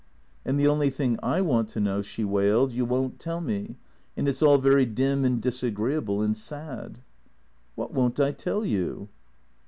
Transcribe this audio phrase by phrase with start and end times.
[0.47, 3.75] "And the only thing I want to know," she wailed,'' you won't tell me,
[4.17, 7.01] and it 's all very dim and disagreeable and sad."
[7.75, 9.09] "What won't I tell you?"